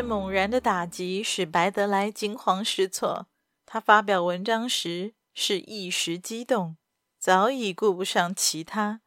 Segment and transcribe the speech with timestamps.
[0.00, 3.26] 这猛然的打击使白德莱惊慌失措。
[3.66, 6.78] 他发表文章时是一时激动，
[7.18, 9.02] 早已顾不上其他，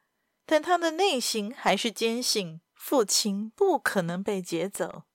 [0.46, 5.06] 但他的内心还是坚信父亲不可能被劫走，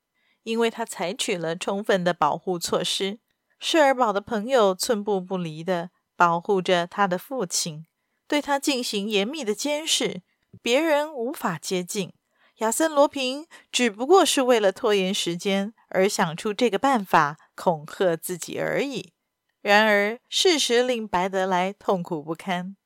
[0.43, 3.21] 因为他采取了充分的保护措施。
[3.61, 7.87] 舍尔堡的朋友寸步不离地保护着他的父亲，
[8.27, 10.23] 对他进行严密的监视，
[10.61, 12.13] 别人无法接近。
[12.59, 19.13] 亚森·罗平只不过是为了拖延时间而想出这个办法恐吓自己而已。
[19.61, 22.77] 然而，事实令白德莱痛苦不堪。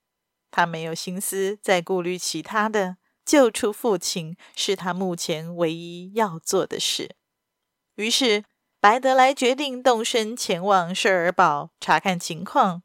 [0.51, 7.17] 他没有心思再顾虑其他的，救出父亲是他目前唯一要做的事。
[7.95, 8.45] 于是，
[8.79, 12.83] 白德莱决定动身前往舍尔堡查看情况。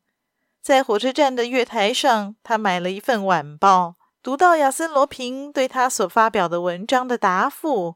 [0.61, 3.96] 在火车站的月台上，他买了一份晚报。
[4.27, 7.95] 读到亚森·罗平对他所发表的文章的答复，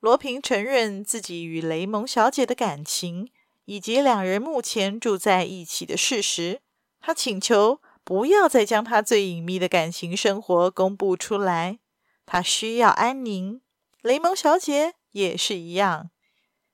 [0.00, 3.30] 罗平承认自己与雷蒙小姐的感情，
[3.66, 6.62] 以及两人目前住在一起的事实。
[7.02, 11.80] 他请求不要再将他最隐秘的感情生活公布出来，
[12.24, 13.60] 他需要安宁。
[14.00, 16.08] 雷蒙小姐也是一样。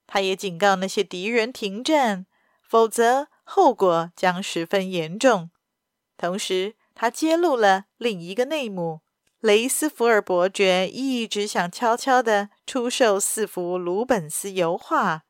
[0.07, 2.27] 他也警告那些敌人停战，
[2.63, 5.51] 否则后果将十分严重。
[6.17, 9.03] 同时，他揭露了另一个内幕：
[9.39, 15.23] 雷斯福尔伯爵一直想悄悄地出售四幅鲁本斯油画，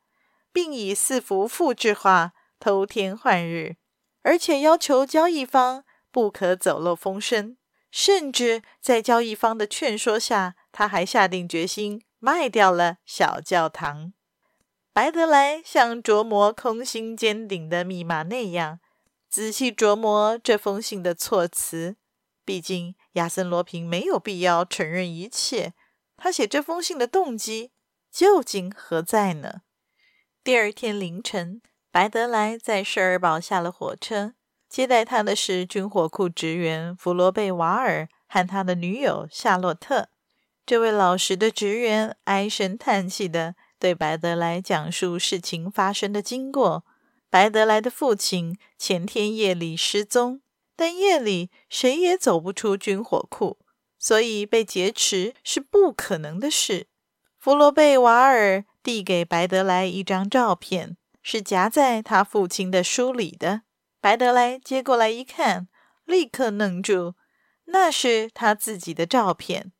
[0.51, 3.75] 并以四幅复制画偷天换日，
[4.23, 7.55] 而且要求交易方不可走漏风声。
[7.91, 14.13] 甚至在交易方的劝说下，他还下定决心卖掉了小教堂。
[14.91, 18.79] 白德莱像琢磨空心尖顶的密码那样。
[19.29, 21.97] 仔细琢磨这封信的措辞，
[22.43, 25.73] 毕竟亚森·罗平没有必要承认一切。
[26.17, 27.71] 他写这封信的动机
[28.11, 29.61] 究竟何在呢？
[30.43, 34.33] 第二天凌晨，白德莱在舍尔堡下了火车，
[34.67, 40.09] 接待他的是军火库职员弗罗贝瓦尔和他的女友夏洛特。
[40.65, 46.83] 这位老实的职员唉声叹气地对白德莱讲述事情发生的经过。
[47.29, 50.41] 白德莱的父亲前天夜里失踪，
[50.75, 53.59] 但夜里谁也走不出军火库，
[53.99, 56.87] 所以被劫持是不可能的事。
[57.37, 63.61] 弗罗贝瓦尔递给白德莱一张照片，是夹在他父亲的书里的。
[64.01, 65.67] 白德莱接过来一看，
[66.05, 67.13] 立刻愣住，
[67.65, 69.71] 那是他自己的照片。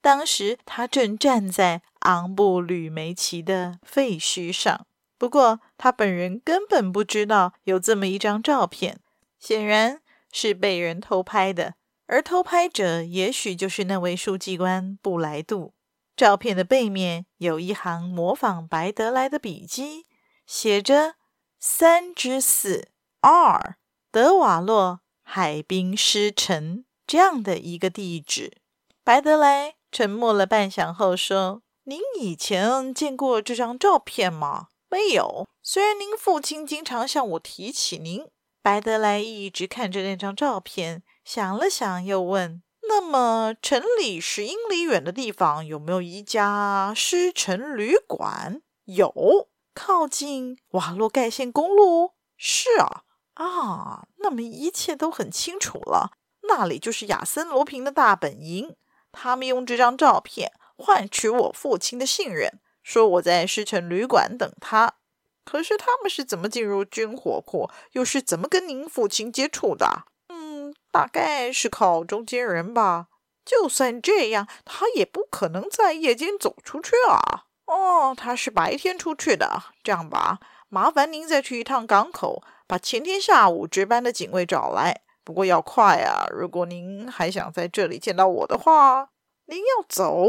[0.00, 4.86] 当时他正站在昂布吕梅奇的废墟上。
[5.18, 9.00] 不过，他本人根本不知道有这么一张照片，
[9.40, 10.00] 显然
[10.30, 11.74] 是被人偷拍的。
[12.06, 15.74] 而偷拍者也许就是那位书记官布莱杜。
[16.14, 20.06] 照片的背面有一行模仿白德莱的笔迹，
[20.46, 21.16] 写着
[21.58, 22.86] “三之四
[23.20, 23.74] 二
[24.12, 28.58] 德瓦洛海滨湿城”这样的一个地址。
[29.02, 38.26] 白德莱沉默了半晌后说：“您以前见过这张照片吗？”没有，虽然您父亲经常向我提起您。
[38.62, 52.14] 白德莱一直看着那张照片，想了想，又问：“那么，城里十英里远的地方有没有一家狮城旅馆？”“有，靠近瓦洛盖县公路。
[52.36, 53.02] ”“是啊，
[53.34, 56.12] 啊，那么一切都很清楚了。
[56.48, 58.74] 那里就是亚森·罗平的大本营。
[59.12, 64.94] 他们用这张照片换取我父亲的信任。”说我在狮城旅馆等他，
[65.44, 70.04] 可是他们是怎么进入军火库，又是怎么跟您父亲接触的？
[70.28, 73.08] 嗯，大概是靠中间人吧。
[73.44, 77.44] 就算这样，他也不可能在夜间走出去啊。
[77.66, 79.62] 哦，他是白天出去的。
[79.82, 85.02] 这样吧，麻烦您再去一趟港口，把前天下午值班的警卫找来。
[85.24, 86.26] 不过要快啊！
[86.30, 89.10] 如果您还想在这里见到我的话，
[89.46, 90.26] 您要走，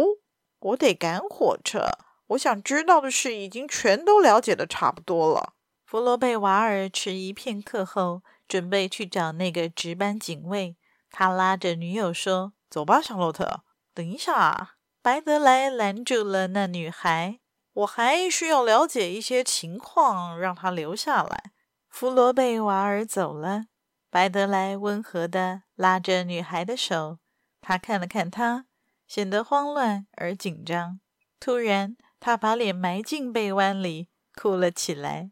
[0.60, 1.88] 我得赶火车。
[2.34, 5.54] 我想知道的事已经全都了解的差不多了。
[5.86, 10.76] 弗罗贝瓦尔迟疑片刻后，准备去找那个值班警卫。
[11.12, 13.64] 他拉着女友说：“走吧，夏洛特。
[13.94, 14.72] 等一下，
[15.02, 17.40] 白德莱拦住了那女孩。
[17.74, 21.52] 我还需要了解一些情况，让她留下来。
[21.90, 23.66] 弗罗贝瓦尔走了，
[24.10, 27.20] 白德莱温和地拉着女孩的手。
[27.62, 28.66] 他看了看她，
[29.08, 31.00] 显得慌乱而紧张。
[31.40, 35.32] 突然，他把脸埋进被窝里，哭了起来。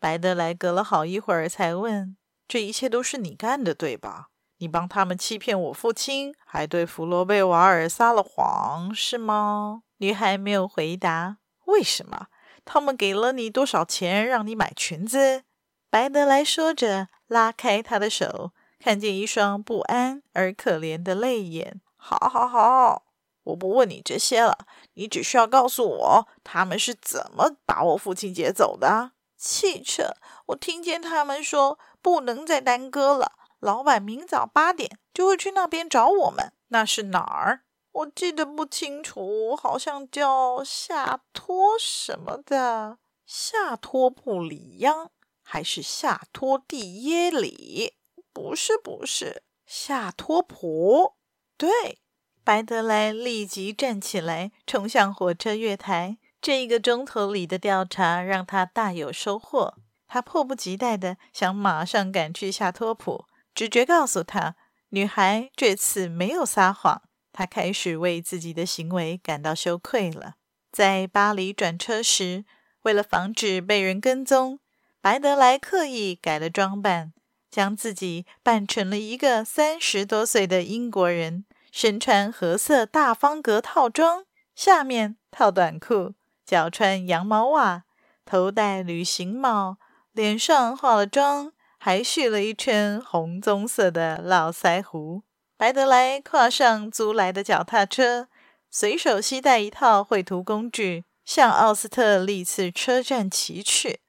[0.00, 2.16] 白德莱隔了好一会儿才问
[2.48, 4.30] ：“这一切都是你干的，对吧？
[4.58, 11.36] 你帮他们欺骗我父亲，还对弗罗贝瓦尔撒了谎，是吗？”女孩没有回答。
[11.66, 12.26] 为什么？
[12.64, 15.44] 他们给了你多少钱让你买裙子？
[15.90, 18.50] 白德莱说着，拉开他的手，
[18.80, 21.80] 看见一双不安而可怜的泪眼。
[21.94, 23.04] 好，好，好，
[23.44, 24.58] 我不问你这些了，
[24.94, 29.12] 你只需要告诉我他们是怎么把我父亲劫走的。
[29.36, 30.14] 汽车，
[30.46, 36.52] 我听见他们说不能再耽搁了，老板明早八点就会去那边找我们。
[36.68, 37.64] 那是哪儿？
[37.90, 45.10] 我记得不清楚，好像叫夏托什么的，夏托布里央
[45.42, 47.98] 还是夏托蒂耶里？
[48.32, 51.16] 不是，不是，夏托普。
[51.58, 52.01] 对，
[52.44, 56.18] 白德莱立即站起来，冲向火车月台。
[56.40, 59.74] 这一个钟头里的调查让他大有收获。
[60.08, 63.26] 他迫不及待地想马上赶去夏托普。
[63.54, 64.56] 直觉告诉他，
[64.88, 67.02] 女孩这次没有撒谎。
[67.32, 70.34] 他开始为自己的行为感到羞愧了。
[70.72, 72.44] 在巴黎转车时，
[72.82, 74.58] 为了防止被人跟踪，
[75.00, 77.12] 白德莱刻意改了装扮，
[77.50, 86.12] 将自己扮成了一个三十多岁的英国人，身穿褐色大方格套装，下面套短裤，
[86.44, 87.84] 脚穿羊毛袜，
[88.26, 89.78] 头戴旅行帽，
[90.12, 95.22] 脸上化了妆，还蓄了一圈红棕色的络腮胡。
[95.56, 98.28] 白德莱跨上租来的脚踏车，
[98.70, 104.00] 随手携带一套绘图工具，向奥斯特利茨车站骑去。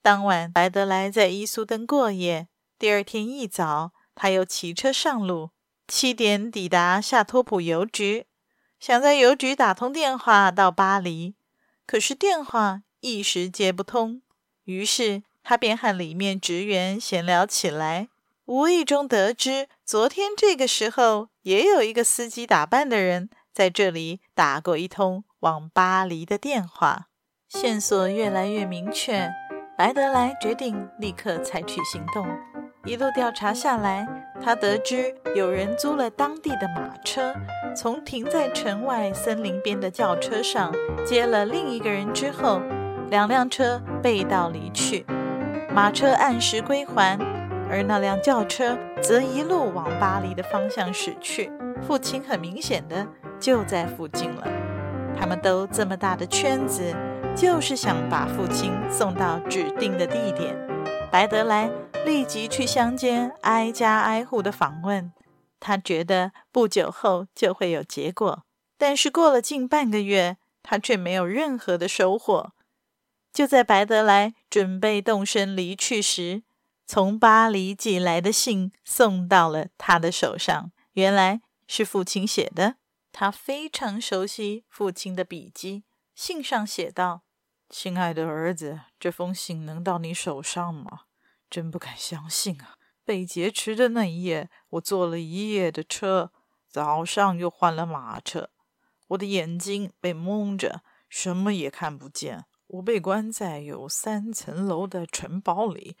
[0.00, 2.48] 当晚，白德莱在伊苏登过夜。
[2.78, 5.50] 第二天一早，他又骑车上路，
[5.94, 8.24] 七点抵达夏托普邮局，
[8.80, 11.34] 想在邮局打通电话到巴黎，
[11.86, 14.22] 可是电话一时接不通。
[14.64, 18.08] 于是他便和里面职员闲聊起来。
[18.46, 27.08] 无意中得知，昨天这个时候也有一个司机打扮的人在这里打过一通往巴黎的电话。
[27.50, 29.30] 线索越来越明确，
[29.76, 32.26] 白德莱决定立刻采取行动。
[32.84, 34.04] 一路调查下来，
[34.42, 37.32] 他得知有人租了当地的马车，
[37.76, 40.72] 从停在城外森林边的轿车上
[41.06, 42.60] 接了另一个人之后，
[43.08, 45.06] 两辆车背道离去，
[45.72, 47.16] 马车按时归还。
[47.70, 51.50] 而那辆轿车则一路往巴黎的方向驶去，
[51.86, 53.06] 父亲很明显的
[53.38, 54.46] 就在附近了。
[55.16, 56.82] 他们兜这么大的圈子，
[57.34, 60.54] 就是想把父亲送到指定的地点。
[61.10, 61.70] 白德莱
[62.04, 65.12] 立即去乡间挨家挨户的访问，
[65.60, 68.44] 他觉得不久后就会有结果。
[68.76, 72.52] 但是过了近半个月，他却没有任何的收获。
[73.32, 76.42] 就在白德莱准备动身离去时，
[76.86, 82.76] 从巴黎寄来的信送到了他的手上，原来是父亲写的。
[83.12, 85.84] 他非常熟悉父亲的笔迹。
[86.14, 87.22] 信上写道
[87.70, 91.02] ：“亲爱的儿子，这封信能到你手上吗？
[91.52, 92.78] 真不敢相信啊！
[93.04, 96.32] 被劫持的那一夜，我坐了一夜的车，
[96.66, 98.48] 早上又换了马车，
[99.08, 100.80] 我的眼睛被蒙着，
[101.10, 102.46] 什么也看不见。
[102.68, 105.98] 我被关在有三层楼的城堡里。”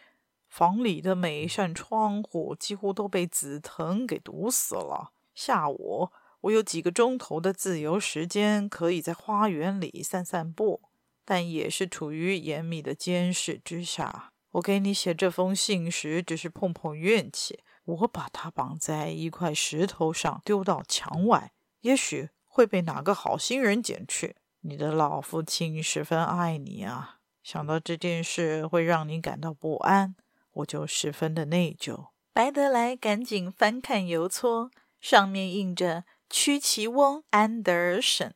[0.48, 5.12] 房里的每一扇窗户几乎都被紫藤给堵死了。
[5.34, 6.08] 下午，
[6.42, 10.80] 我有几个钟头的自由时间，可以在花园里散散步，
[11.26, 14.31] 但也是处于严密的监视之下。
[14.52, 17.60] 我给你写这封信时，只是碰碰运气。
[17.84, 24.36] 我把它绑在一块石头上，丢到墙外，也许会被哪个好心人捡去。
[24.60, 30.14] 你的老父亲十分爱你啊，想到这件事会让你感到不安。
[30.52, 32.08] 我就十分的内疚。
[32.32, 38.32] 白德莱赶紧翻看邮戳，上面印着屈奇翁安德尔省。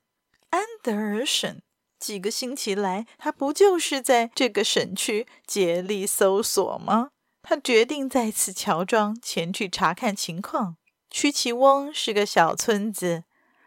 [0.51, 1.61] 安德尔省，
[1.99, 7.11] 几个星期来，他不就是在这个省区竭力搜索吗？
[7.43, 10.77] 他决定再次乔装前去查看情况。
[11.11, 13.25] 屈奇翁是个小村子，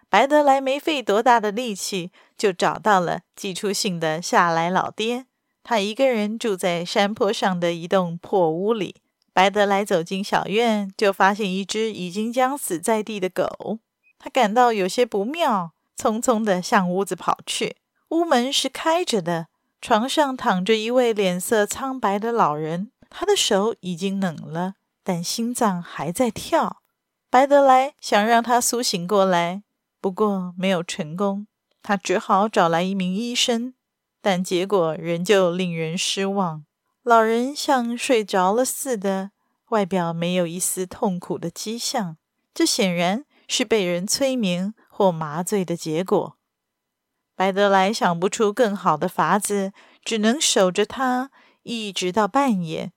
[0.09, 5.25] 白德莱没费多大的力气，就找到了寄出信的夏莱老爹。
[5.63, 8.95] 他一个人住在山坡上的一栋破屋里。
[9.31, 13.79] 白德莱走进小院，就发现一只已经将死在地的狗。
[14.17, 17.77] 他感到有些不妙，匆匆地向屋子跑去。
[18.09, 19.47] 屋门是开着的，
[19.81, 24.73] 床上躺着一位脸色苍白的老人，他的手已经冷了，
[25.03, 26.81] 但心脏还在跳。
[27.29, 29.61] 白德莱想让他苏醒过来，
[30.01, 31.45] 不过没有成功。
[31.83, 33.75] 他只好找来一名医生，
[34.21, 36.65] 但结果仍旧令人失望。
[37.03, 39.29] 老人像睡着了似的，
[39.69, 42.17] 外表没有一丝痛苦的迹象。
[42.53, 46.38] 这显然是被人催眠或麻醉的结果。
[47.39, 49.71] 白德莱想不出更好的法子，
[50.03, 51.31] 只能守着他，
[51.63, 52.91] 一直到半夜。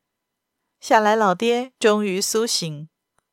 [0.81, 2.89] 夏来老爹终于苏醒，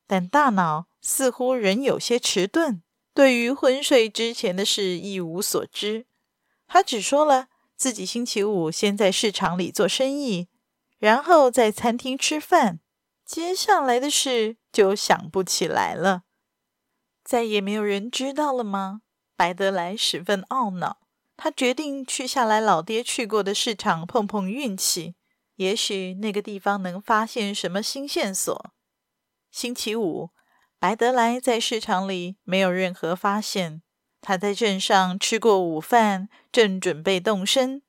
[0.06, 6.06] 但大脑似乎仍有些迟钝，对于昏睡之前的事一无所知。
[6.68, 10.46] 他只说了自己星期五先在市场里做生意，
[11.00, 12.78] 然后在餐厅吃饭。
[13.24, 16.22] 接下来的事就想不起来了，
[17.24, 19.02] 再也没有人知道了吗？
[19.40, 20.98] 白德莱十分懊恼，
[21.34, 25.14] 他决定去夏莱老爹去过的市场碰碰运气，
[25.56, 28.70] 也许那个地方能发现什么新线索。
[29.50, 30.28] 星期五，
[30.78, 33.80] 白德莱在市场里没有任何发现，
[34.20, 37.80] 他在镇上吃过午饭，正准备动身，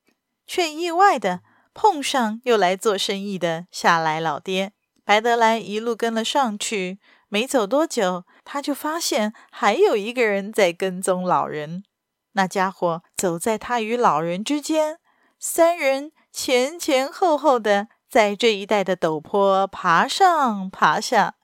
[0.48, 1.42] 却意外地
[1.74, 4.72] 碰上又来做生意的夏莱老爹。
[5.04, 7.00] 白德莱一路跟了上去，
[7.34, 11.86] 没走多久，他就发现还有一个人在跟踪老人。
[12.34, 14.98] 那家伙走在他与老人之间，
[15.40, 21.36] 三人前前后后的在这一带的陡坡爬上爬下。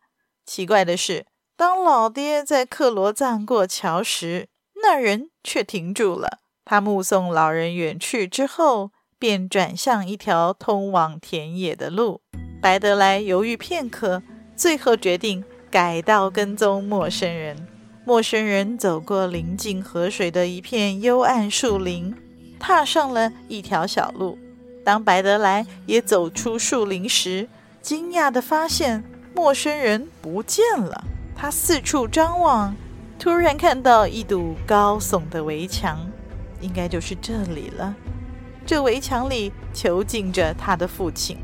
[0.46, 1.26] 奇怪的是，
[1.56, 4.50] 当老爹在克罗赞过桥时，
[4.84, 6.40] 那人却停住了。
[6.66, 12.22] 他目送老人远去之后，便转向一条通往田野的路。
[12.62, 14.22] 白德莱犹豫片刻，
[14.54, 17.68] 最后决定改道跟踪陌生人。
[18.06, 22.16] 陌生人走过临近河水的一片幽暗树林，
[22.58, 24.38] 踏上了一条小路。
[24.86, 27.50] 当白德莱也走出树林时，
[27.82, 29.04] 惊讶地发现
[29.36, 31.04] 陌生人不见了。
[31.36, 32.74] 他四处张望，
[33.20, 36.10] 突然看到一堵高耸的围墙，
[36.62, 37.94] 应该就是这里了。
[38.66, 41.38] 这围墙里囚禁着他的父亲。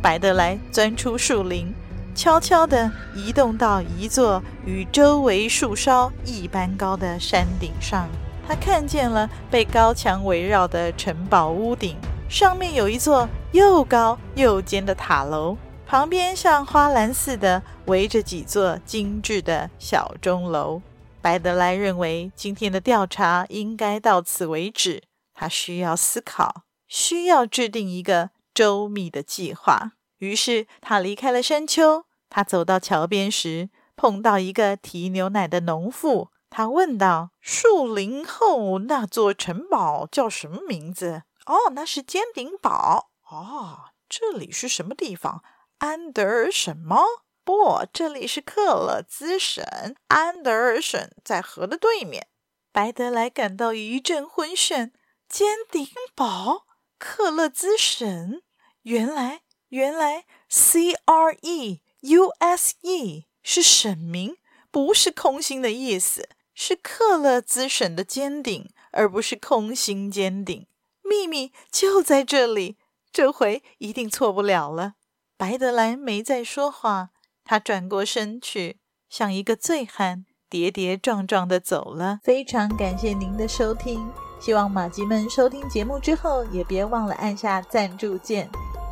[0.00, 1.72] 白德莱钻出树林，
[2.18, 8.08] 悄悄地移动到一座与周围树梢一般高的山顶上。
[8.44, 11.96] 他看见了被高墙围绕的城堡屋顶，
[12.28, 15.56] 上面有一座又高又尖的塔楼，
[15.86, 20.82] 旁边像花篮似的围着几座精致的小钟楼。
[21.22, 25.04] 白德莱认为今天的调查应该到此为止。
[25.32, 28.30] 他需要思考，需要制定一个。
[28.52, 29.92] 周密的计划。
[30.18, 32.06] 于是他离开了山丘。
[32.30, 36.30] 他走到桥边时，碰到一个提牛奶的农妇。
[36.50, 43.10] 他问道：“树林后那座城堡叫什么名字？”“哦，那是尖顶堡。
[43.30, 45.42] ”“哦，这里是什么地方
[45.78, 47.02] ？”“安德尔什么
[47.44, 49.64] ？”“不，这里是克勒兹省。
[50.08, 52.28] 安德尔省在河的对面。”
[52.72, 54.92] 白德莱感到一阵昏眩。
[55.28, 56.64] 尖顶堡，
[56.98, 58.42] 克勒兹省。
[58.82, 64.36] 原来，原来，C R E U S E 是省名，
[64.70, 70.66] 不是空心的意思，是克勒兹省的尖顶，而不是空心尖顶。
[71.02, 72.76] 秘密就在这里，
[73.12, 74.94] 这回一定错不了了。
[75.36, 77.10] 白德莱没再说话，
[77.44, 78.78] 他转过身去，
[79.08, 82.20] 像一个醉汉，跌跌撞撞地走了。
[82.22, 88.48] 非常感谢您的收听，希望马吉们收听节目之后，也别忘了按下赞助键。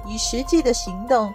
[0.09, 1.35] 以实际的行动